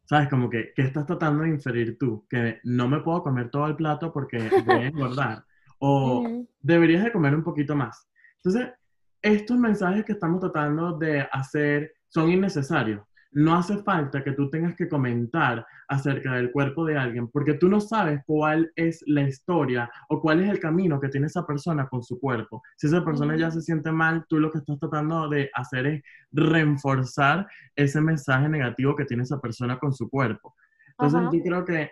¿Sabes? 0.05 0.29
Como 0.29 0.49
que, 0.49 0.73
¿qué 0.75 0.81
estás 0.81 1.05
tratando 1.05 1.43
de 1.43 1.49
inferir 1.49 1.95
tú? 1.99 2.25
Que 2.27 2.59
no 2.63 2.87
me 2.87 3.01
puedo 3.01 3.21
comer 3.21 3.51
todo 3.51 3.67
el 3.67 3.75
plato 3.75 4.11
porque 4.11 4.39
voy 4.65 4.77
a 4.77 4.87
engordar. 4.87 5.45
O 5.77 6.27
deberías 6.59 7.03
de 7.03 7.11
comer 7.11 7.35
un 7.35 7.43
poquito 7.43 7.75
más. 7.75 8.09
Entonces, 8.37 8.73
estos 9.21 9.59
mensajes 9.59 10.03
que 10.05 10.13
estamos 10.13 10.39
tratando 10.39 10.97
de 10.97 11.21
hacer 11.31 11.93
son 12.07 12.31
innecesarios 12.31 13.06
no 13.31 13.55
hace 13.55 13.77
falta 13.83 14.23
que 14.23 14.31
tú 14.31 14.49
tengas 14.49 14.75
que 14.75 14.87
comentar 14.87 15.65
acerca 15.87 16.33
del 16.33 16.51
cuerpo 16.51 16.85
de 16.85 16.97
alguien, 16.97 17.27
porque 17.29 17.53
tú 17.53 17.69
no 17.69 17.79
sabes 17.79 18.21
cuál 18.25 18.71
es 18.75 19.03
la 19.07 19.21
historia 19.21 19.89
o 20.09 20.19
cuál 20.19 20.41
es 20.41 20.49
el 20.49 20.59
camino 20.59 20.99
que 20.99 21.09
tiene 21.09 21.27
esa 21.27 21.45
persona 21.45 21.87
con 21.87 22.03
su 22.03 22.19
cuerpo. 22.19 22.61
Si 22.75 22.87
esa 22.87 23.03
persona 23.03 23.35
ya 23.37 23.51
se 23.51 23.61
siente 23.61 23.91
mal, 23.91 24.25
tú 24.27 24.39
lo 24.39 24.51
que 24.51 24.59
estás 24.59 24.79
tratando 24.79 25.29
de 25.29 25.49
hacer 25.53 25.87
es 25.87 26.03
reforzar 26.31 27.47
ese 27.75 28.01
mensaje 28.01 28.49
negativo 28.49 28.95
que 28.95 29.05
tiene 29.05 29.23
esa 29.23 29.39
persona 29.39 29.77
con 29.77 29.93
su 29.93 30.09
cuerpo. 30.09 30.55
Entonces, 30.97 31.29
yo 31.31 31.43
creo 31.43 31.65
que 31.65 31.91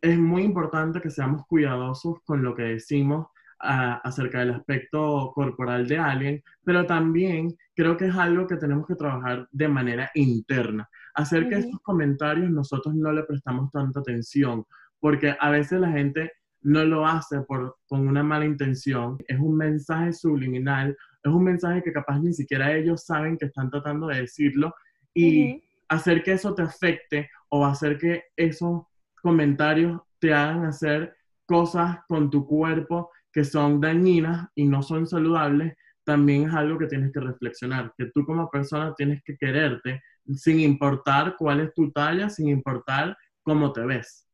es 0.00 0.18
muy 0.18 0.42
importante 0.42 1.00
que 1.00 1.10
seamos 1.10 1.46
cuidadosos 1.46 2.18
con 2.24 2.42
lo 2.42 2.56
que 2.56 2.62
decimos 2.62 3.28
acerca 3.62 4.40
del 4.40 4.50
aspecto 4.50 5.30
corporal 5.34 5.86
de 5.86 5.98
alguien, 5.98 6.42
pero 6.64 6.84
también 6.84 7.56
creo 7.74 7.96
que 7.96 8.06
es 8.06 8.14
algo 8.14 8.46
que 8.46 8.56
tenemos 8.56 8.86
que 8.86 8.96
trabajar 8.96 9.48
de 9.52 9.68
manera 9.68 10.10
interna. 10.14 10.88
Hacer 11.14 11.48
que 11.48 11.56
estos 11.56 11.80
comentarios 11.80 12.50
nosotros 12.50 12.94
no 12.94 13.12
le 13.12 13.22
prestamos 13.22 13.70
tanta 13.70 14.00
atención, 14.00 14.64
porque 14.98 15.36
a 15.38 15.50
veces 15.50 15.80
la 15.80 15.92
gente 15.92 16.32
no 16.62 16.84
lo 16.84 17.06
hace 17.06 17.40
por, 17.42 17.76
con 17.86 18.06
una 18.06 18.22
mala 18.22 18.44
intención, 18.44 19.16
es 19.26 19.38
un 19.38 19.56
mensaje 19.56 20.12
subliminal, 20.12 20.96
es 21.22 21.32
un 21.32 21.44
mensaje 21.44 21.82
que 21.82 21.92
capaz 21.92 22.18
ni 22.20 22.32
siquiera 22.32 22.72
ellos 22.74 23.04
saben 23.04 23.36
que 23.36 23.46
están 23.46 23.70
tratando 23.70 24.08
de 24.08 24.22
decirlo 24.22 24.74
y 25.14 25.62
hacer 25.88 26.22
que 26.22 26.32
eso 26.32 26.54
te 26.54 26.62
afecte 26.62 27.30
o 27.48 27.66
hacer 27.66 27.98
que 27.98 28.24
esos 28.36 28.82
comentarios 29.20 30.00
te 30.18 30.32
hagan 30.32 30.64
hacer 30.64 31.14
cosas 31.46 31.98
con 32.08 32.30
tu 32.30 32.46
cuerpo 32.46 33.10
que 33.32 33.44
son 33.44 33.80
dañinas 33.80 34.48
y 34.54 34.66
no 34.66 34.82
son 34.82 35.06
saludables, 35.06 35.74
también 36.04 36.48
es 36.48 36.54
algo 36.54 36.78
que 36.78 36.86
tienes 36.86 37.12
que 37.12 37.20
reflexionar, 37.20 37.92
que 37.96 38.06
tú 38.06 38.24
como 38.24 38.50
persona 38.50 38.94
tienes 38.94 39.22
que 39.24 39.36
quererte 39.36 40.02
sin 40.34 40.60
importar 40.60 41.36
cuál 41.36 41.60
es 41.60 41.74
tu 41.74 41.90
talla, 41.90 42.28
sin 42.28 42.48
importar 42.48 43.16
cómo 43.42 43.72
te 43.72 43.80
ves. 43.82 44.26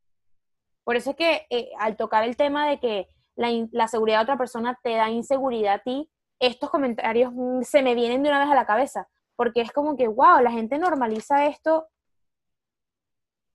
Por 0.84 0.96
eso 0.96 1.10
es 1.10 1.16
que 1.16 1.46
eh, 1.50 1.70
al 1.78 1.96
tocar 1.96 2.24
el 2.24 2.36
tema 2.36 2.68
de 2.68 2.80
que 2.80 3.08
la, 3.36 3.88
seguridad 3.88 4.18
de 4.18 4.22
otra 4.24 4.38
persona 4.38 4.78
te 4.82 4.94
da 4.94 5.10
inseguridad 5.10 5.74
a 5.74 5.78
ti, 5.80 6.10
estos 6.40 6.70
comentarios 6.70 7.32
mm, 7.34 7.62
se 7.62 7.82
me 7.82 7.94
vienen 7.94 8.22
de 8.22 8.30
una 8.30 8.40
vez 8.40 8.48
a 8.48 8.54
la 8.54 8.66
cabeza, 8.66 9.08
porque 9.36 9.60
es 9.60 9.70
como 9.72 9.96
que, 9.96 10.08
wow, 10.08 10.40
la 10.42 10.50
gente 10.50 10.78
normaliza 10.78 11.46
esto 11.46 11.88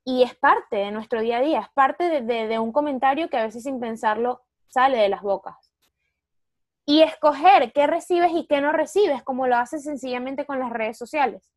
y 0.05 0.23
es 0.23 0.35
parte 0.35 0.77
de 0.77 0.91
nuestro 0.91 1.21
día 1.21 1.38
a 1.38 1.41
día, 1.41 1.59
es 1.62 1.69
parte 1.73 2.21
de 2.21 2.59
un 2.59 2.71
comentario 2.71 3.29
que 3.29 3.38
a 3.38 3.45
veces 3.45 3.63
sin 3.63 3.79
pensarlo 3.79 4.41
sale 4.74 4.98
de 4.98 5.10
las 5.10 5.22
bocas. 5.22 5.56
Y 6.86 7.01
escoger 7.01 7.72
qué 7.74 7.88
recibes 7.88 8.32
y 8.34 8.46
qué 8.48 8.60
no 8.60 8.72
recibes, 8.72 9.24
como 9.24 9.48
lo 9.48 9.56
haces 9.56 9.84
sencillamente 9.84 10.46
con 10.46 10.60
las 10.60 10.72
redes 10.72 10.98
sociales. 10.98 11.50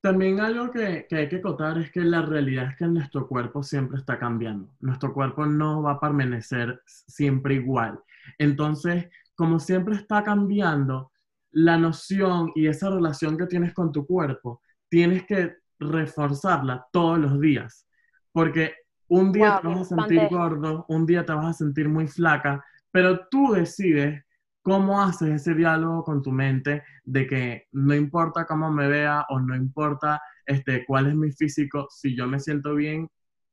También 0.00 0.40
algo 0.40 0.70
que, 0.70 1.06
que, 1.08 1.16
hay 1.16 1.28
que 1.28 1.36
acotar 1.36 1.78
es 1.78 1.90
que 1.90 2.00
la 2.00 2.22
realidad 2.22 2.70
es 2.70 2.76
que 2.76 2.86
nuestro 2.86 3.28
cuerpo 3.28 3.62
siempre 3.62 3.98
está 3.98 4.18
cambiando. 4.18 4.72
Nuestro 4.80 5.12
cuerpo 5.12 5.44
no 5.44 5.82
va 5.82 5.92
a 5.92 6.00
permanecer 6.00 6.82
siempre 6.86 7.54
igual. 7.54 8.00
Entonces, 8.38 9.08
como 9.34 9.58
siempre 9.58 9.96
está 9.96 10.22
cambiando, 10.22 11.12
la 11.50 11.76
noción 11.76 12.52
y 12.54 12.66
esa 12.66 12.90
relación 12.90 13.36
que 13.36 13.46
tienes 13.46 13.72
con 13.74 13.92
tu 13.92 14.06
cuerpo, 14.06 14.62
tienes 14.88 15.24
que 15.26 15.56
reforzarla 15.78 16.86
todos 16.92 17.18
los 17.18 17.40
días. 17.40 17.86
Porque 18.32 18.74
un 19.08 19.32
día 19.32 19.58
te 19.60 19.68
vas 19.68 19.80
a 19.80 19.96
sentir 19.96 20.28
gordo, 20.30 20.84
un 20.88 21.06
día 21.06 21.24
te 21.24 21.32
vas 21.32 21.46
a 21.46 21.52
sentir 21.52 21.88
muy 21.88 22.06
flaca, 22.06 22.64
pero 22.90 23.26
tú 23.28 23.52
decides 23.52 24.22
cómo 24.62 25.00
haces 25.00 25.30
ese 25.30 25.54
diálogo 25.54 26.04
con 26.04 26.22
tu 26.22 26.30
mente 26.30 26.82
de 27.04 27.26
que 27.26 27.66
no 27.72 27.94
importa 27.94 28.44
cómo 28.44 28.70
me 28.70 28.86
vea 28.86 29.24
o 29.30 29.40
no 29.40 29.56
importa 29.56 30.20
este, 30.44 30.84
cuál 30.84 31.06
es 31.06 31.14
mi 31.14 31.32
físico, 31.32 31.88
si 31.90 32.16
yo 32.16 32.26
me 32.26 32.38
siento 32.38 32.74
bien, 32.74 33.08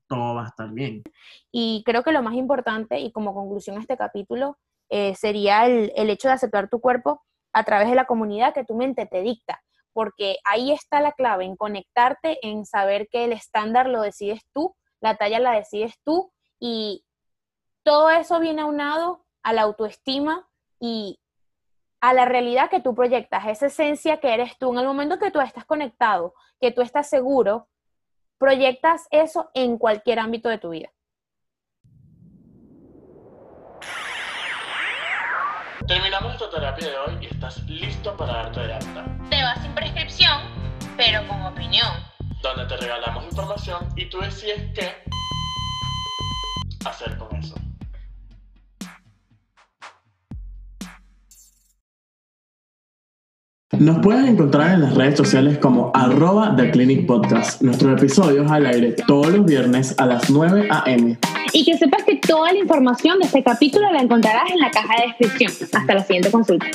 todo 0.08 0.36
va 0.36 0.44
a 0.44 0.48
estar 0.48 0.72
bien. 0.72 1.04
Y 1.52 1.84
creo 1.86 2.04
que 2.04 2.12
lo 2.12 2.22
más 2.22 2.36
importante 2.36 3.00
y 3.00 3.12
como 3.12 3.34
conclusión 3.34 3.78
a 3.78 3.82
este 3.82 3.98
capítulo 3.98 4.58
eh, 4.90 5.16
sería 5.16 5.66
el, 5.66 5.92
el 5.96 6.10
hecho 6.10 6.28
de 6.28 6.34
aceptar 6.34 6.70
tu 6.70 6.80
cuerpo 6.82 7.22
a 7.54 7.64
través 7.64 7.90
de 7.90 7.96
la 7.96 8.06
comunidad 8.06 8.54
que 8.54 8.66
tu 8.66 8.76
mente 8.76 9.06
te 9.06 9.22
dicta, 9.22 9.62
porque 9.94 10.36
ahí 10.44 10.72
está 10.74 11.00
la 11.00 11.14
clave, 11.14 11.46
en 11.46 11.56
conectarte, 11.56 12.38
en 12.46 12.66
saber 12.66 13.08
que 13.10 13.24
el 13.24 13.32
estándar 13.32 13.88
lo 13.88 14.02
decides 14.02 14.42
tú 14.54 14.76
la 15.06 15.18
talla 15.18 15.40
la 15.40 15.52
decides 15.52 16.00
tú 16.04 16.34
y 16.60 17.06
todo 17.84 18.10
eso 18.10 18.40
viene 18.40 18.64
aunado 18.64 19.24
a 19.44 19.54
la 19.54 19.62
autoestima 19.62 20.48
y 20.80 21.20
a 22.02 22.14
la 22.14 22.26
realidad 22.26 22.72
que 22.72 22.82
tú 22.82 22.96
proyectas, 22.96 23.46
esa 23.46 23.68
esencia 23.68 24.20
que 24.20 24.34
eres 24.34 24.58
tú. 24.58 24.74
En 24.74 24.80
el 24.80 24.88
momento 24.88 25.20
que 25.20 25.30
tú 25.30 25.40
estás 25.42 25.64
conectado, 25.66 26.34
que 26.60 26.72
tú 26.72 26.82
estás 26.82 27.08
seguro, 27.08 27.68
proyectas 28.40 29.08
eso 29.12 29.52
en 29.54 29.78
cualquier 29.78 30.18
ámbito 30.18 30.50
de 30.50 30.58
tu 30.58 30.70
vida. 30.72 30.90
Terminamos 35.88 36.34
esta 36.34 36.50
terapia 36.50 36.90
de 36.90 36.98
hoy 36.98 37.18
y 37.22 37.26
estás 37.28 37.60
listo 37.70 38.18
para 38.18 38.34
darte 38.34 38.60
de 38.62 38.74
alta. 38.74 39.06
Te 39.30 39.44
vas 39.44 39.62
sin 39.62 39.76
prescripción, 39.76 40.42
pero 40.98 41.28
con 41.28 41.44
opinión. 41.44 41.94
Donde 42.42 42.66
te 42.66 42.78
regalamos 42.78 43.25
información 43.36 43.86
y 43.98 44.06
tú 44.06 44.20
decides 44.22 44.62
qué 44.74 44.88
hacer 46.86 47.18
con 47.18 47.36
eso. 47.36 47.56
Nos 53.77 54.00
puedes 54.00 54.25
encontrar 54.30 54.75
en 54.75 54.82
las 54.84 54.96
redes 54.96 55.18
sociales 55.18 55.58
como 55.58 55.92
arroba 55.94 56.56
The 56.56 56.72
Clinic 56.72 57.06
Podcast. 57.08 57.62
Nuestros 57.62 58.01
episodios 58.01 58.50
al 58.50 58.68
aire 58.68 58.94
todos 59.06 59.27
los 59.27 59.46
viernes 59.46 59.96
a 60.00 60.06
las 60.06 60.30
9 60.30 60.70
a.m. 60.72 61.18
Y 61.51 61.65
que 61.65 61.77
sepas 61.77 62.04
que 62.04 62.15
toda 62.15 62.54
la 62.54 62.60
información 62.60 63.20
de 63.20 63.25
este 63.25 63.44
capítulo 63.44 63.92
la 63.92 64.00
encontrarás 64.00 64.50
en 64.50 64.60
la 64.60 64.72
caja 64.72 64.94
de 65.01 65.08
descripción. 65.08 65.70
Hasta 65.74 65.94
la 65.94 66.04
siguiente 66.06 66.32
consulta. 66.32 66.68